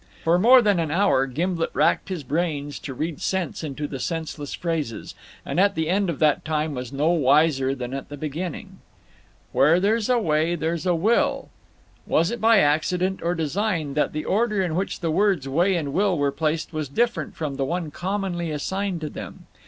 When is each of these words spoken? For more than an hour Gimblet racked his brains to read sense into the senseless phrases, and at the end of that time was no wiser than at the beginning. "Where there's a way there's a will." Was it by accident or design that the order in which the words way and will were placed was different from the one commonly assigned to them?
For 0.23 0.39
more 0.39 0.63
than 0.63 0.79
an 0.79 0.89
hour 0.89 1.27
Gimblet 1.27 1.69
racked 1.75 2.09
his 2.09 2.23
brains 2.23 2.79
to 2.79 2.93
read 2.95 3.21
sense 3.21 3.63
into 3.63 3.85
the 3.87 3.99
senseless 3.99 4.55
phrases, 4.55 5.13
and 5.45 5.59
at 5.59 5.75
the 5.75 5.89
end 5.89 6.09
of 6.09 6.17
that 6.17 6.43
time 6.43 6.73
was 6.73 6.91
no 6.91 7.11
wiser 7.11 7.75
than 7.75 7.93
at 7.93 8.09
the 8.09 8.17
beginning. 8.17 8.79
"Where 9.51 9.79
there's 9.79 10.09
a 10.09 10.17
way 10.17 10.55
there's 10.55 10.87
a 10.87 10.95
will." 10.95 11.49
Was 12.07 12.31
it 12.31 12.41
by 12.41 12.57
accident 12.61 13.19
or 13.21 13.35
design 13.35 13.93
that 13.93 14.11
the 14.11 14.25
order 14.25 14.59
in 14.63 14.73
which 14.75 15.01
the 15.01 15.11
words 15.11 15.47
way 15.47 15.75
and 15.75 15.93
will 15.93 16.17
were 16.17 16.31
placed 16.31 16.73
was 16.73 16.89
different 16.89 17.35
from 17.35 17.57
the 17.57 17.63
one 17.63 17.91
commonly 17.91 18.49
assigned 18.49 19.01
to 19.01 19.09
them? 19.11 19.45